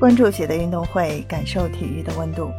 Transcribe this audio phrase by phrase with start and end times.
[0.00, 2.50] 关注喜乐运动会，感受体育的温度。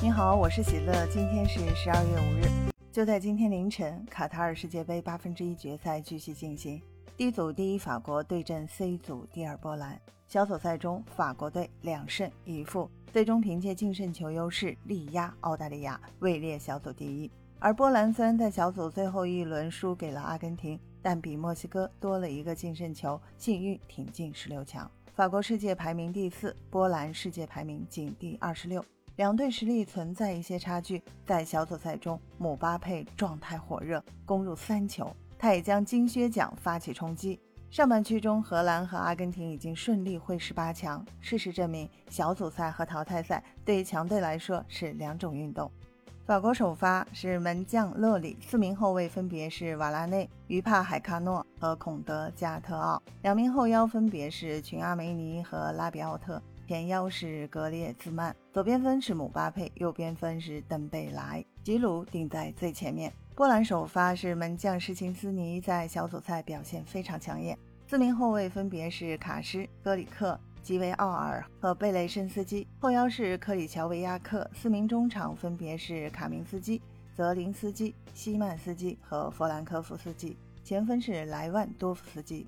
[0.00, 1.06] 你好，我是喜乐。
[1.08, 6.80] 今天是十二月五日，就在今天凌晨，卡塔尔世界杯八分之一决赛继续进行。
[7.16, 10.00] D 组第一法国对阵 C 组第二波兰。
[10.28, 17.28] 小组赛中，法国队两胜一负，最终凭借净胜球优势力压澳大利亚，位列小组第一。
[17.58, 24.88] 而波兰虽然在小组最后一轮输给了阿根廷，但比墨西哥多了一个净胜球，幸运挺进十六强。
[25.18, 28.84] 法国世界排名第四，波兰世界排名仅第二十六，
[29.16, 31.02] 两队实力存在一些差距。
[31.26, 37.40] 在小组赛中，姆巴佩状态火热，攻入三球，他也将金靴奖发起冲击。
[37.68, 41.04] 上半区中，荷兰和阿根廷已经顺利会师八强。
[41.20, 45.68] 事实证明，小组赛和淘汰赛对于强队来说是两种运动。
[46.28, 63.10] 法国首发是门将勒里，四名后卫分别是瓦拉内、于帕海卡诺和孔德加特奥，两名后腰分别是群阿梅尼和拉比奥特，前腰是格列兹曼，左边锋是姆巴佩，右边锋是登贝莱，吉鲁顶在最前面。
[63.34, 70.38] 波兰首发是门将施琴斯尼，在小组赛表现非常抢眼，四名后卫分别是卡什、戈里克。
[70.68, 76.78] 吉维奥尔和贝雷申斯基，后腰是克里乔维亚克，四名中场分别是卡明斯基、
[77.16, 82.46] 泽林斯基、西曼斯基和弗兰科夫斯基，前锋是莱万多夫斯基。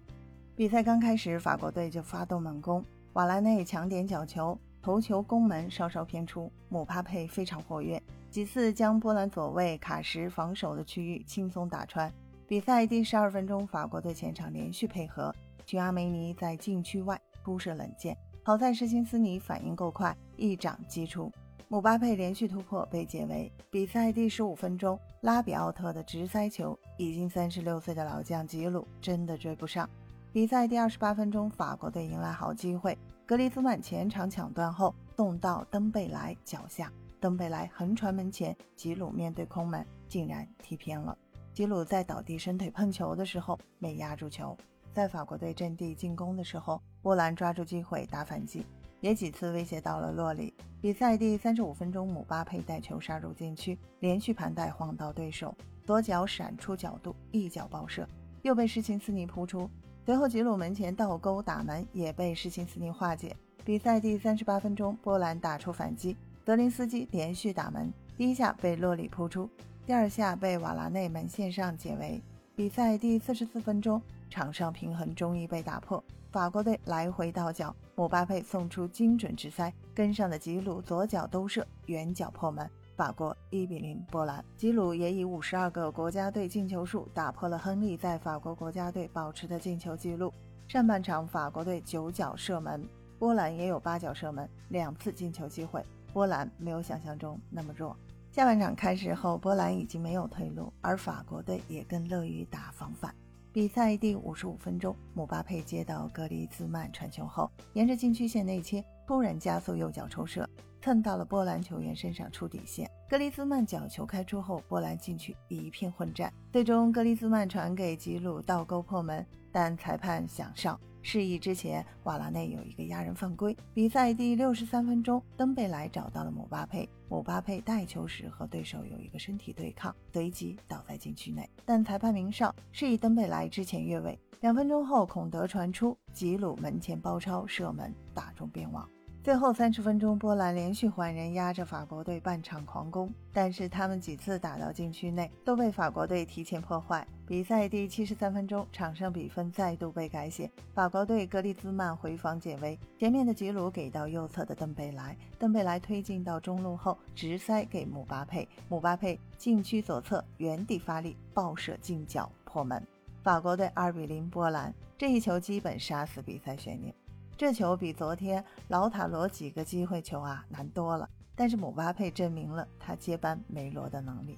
[0.54, 12.12] 比赛刚开始，法国队就发动猛攻，瓦拉内抢点角球，头球攻门稍稍偏出，姆巴佩非常活跃，几次将波兰左卫卡什防守的区域轻松打穿。
[12.46, 17.18] 比赛第十二分钟，法国队前场连续配合，群阿梅尼在禁区外。
[17.42, 21.30] 突射冷箭，好在施金斯尼反应够快，一掌击出。
[21.68, 23.50] 姆巴佩连续突破被解围。
[23.70, 29.88] 比赛第十五分钟，拉比奥特的直塞球，已经三十六岁的老将吉鲁真的追不上。
[30.32, 41.16] 比赛第二十八分钟，法国队迎来好机会，格里兹曼前场抢断后送到登贝莱脚下，登贝莱横传门前，吉鲁面对空门竟然踢偏了。
[41.52, 44.56] 吉鲁在倒地伸腿碰球的时候没压住球。
[44.92, 48.66] 在法国队阵地进攻的时候，波兰抓住机会打反击，
[49.00, 50.52] 也几次威胁到了洛里。
[50.80, 58.08] 比赛第三十五分钟，姆巴佩带球杀入禁区，连续盘带晃到对手，左脚闪出角度，一脚爆射，
[58.42, 59.68] 又被施琴斯尼扑出。
[60.04, 63.36] 随后吉鲁门前倒钩打门，也被施琴斯尼化解。
[63.64, 69.48] 比赛第三十八分钟，波兰打出反击，德林斯基连续打门，第一下被洛里扑出，
[69.86, 72.20] 第二下被瓦拉内门线上解围。
[72.56, 84.42] 比赛第四十四分钟，场上平衡终于被打破，法国队来回倒脚，姆巴佩送出精准直塞，跟上的吉鲁左脚兜射，远角破门，法国一比零波兰。
[84.56, 90.32] 吉鲁也以五十二个国家队进球数打破了亨利在法国国家队保持的进球纪录。
[90.68, 92.86] 上半场法国队九脚射门，
[93.18, 97.96] 波兰也有八脚射门，两次进球机会，波兰没有想象中那么弱。
[98.30, 103.12] 下半场开始后，波兰已经没有退路，而法国队也更乐于打防反。
[103.52, 110.48] 比赛第五十五分钟，姆巴佩接到格里兹曼传球后，沿着禁区线内切，突然加速右脚抽射，
[110.80, 112.88] 蹭到了波兰球员身上出底线。
[113.08, 120.78] 格里兹曼角球开出后，波兰禁区一片混战，最终格里兹曼传给吉鲁倒钩破门，但裁判想上。
[121.02, 123.56] 示意之前，瓦拉内有一个压人犯规。
[123.72, 134.18] 比赛第六十三分钟，登贝莱找到了姆巴佩，姆巴佩带球时和对手有一个身体对抗，随即倒在禁区内，但裁判鸣哨，示意登贝莱之前越位。
[134.40, 138.88] 两分钟后，孔德传出，吉鲁门前包抄射门，打中边网。
[139.22, 147.06] 最后三十分钟，波兰连续换人压着法国队半场狂攻，但是他们几次打到禁区内都被法国队提前破坏。
[147.26, 162.82] 比赛第七十三分钟，场上比分再度被改写，法国队格里兹曼回防解围，前面的吉鲁给到右侧的登贝莱，登贝莱推进到中路后直塞给姆巴佩，姆巴佩禁区左侧原地发力爆射近角破门，
[163.22, 166.94] 法国队二比零波兰，这一球基本杀死比赛悬念。
[167.40, 174.36] 这球比昨天老塔罗几个机会球啊难多了，但是姆巴佩证明了他接班梅罗的能力。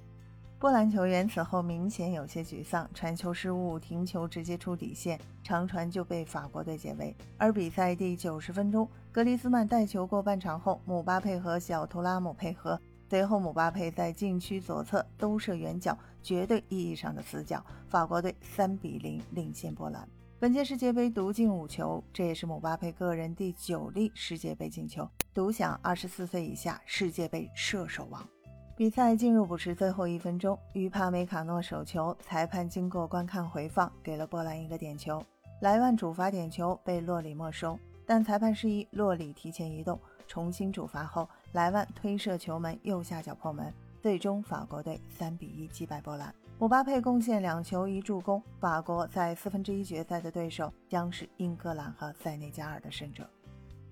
[0.57, 7.13] 波兰球员此后明显有些沮丧，传球失误，停球直接出底线，长传就被法国队解围。
[7.37, 20.09] 而比赛第九十分钟，格里斯曼带球过半场后，姆巴佩和小图拉姆配合，随后姆巴佩在禁区左侧兜射远角，绝对意义上的死角，法国队三比零领先波兰。
[20.43, 28.29] 本届世界杯独进五球，这也是姆巴佩个人第九粒世界杯进球，独享二十四岁以下世界杯射手王。
[28.77, 35.25] 比赛进入补时最后一分钟，于帕梅卡诺手球，裁判经过观看回放，给了波兰一个点球。
[35.61, 37.79] 莱万主罚点球被洛里没收。
[38.05, 39.97] 但裁判示意洛里提前移动，
[40.27, 46.35] 重新主罚后，莱万推射球门右下角破门，最终法国队三比一击败波兰。
[46.63, 53.29] 姆巴佩贡献两球一助攻，法国在四分之一决赛的对手将是英格兰和塞内加尔的胜者。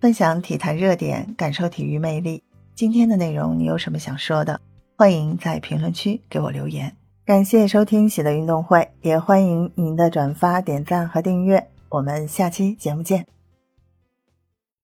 [0.00, 2.40] 分享体坛热点，感受体育魅力。
[2.76, 4.60] 今天的内容你有什么想说的？
[4.96, 6.96] 欢迎在评论区给我留言。
[7.24, 11.72] 感谢收听喜乐运动会，也欢迎您的转发、点赞和订阅。
[11.88, 13.26] 我们下期节目见。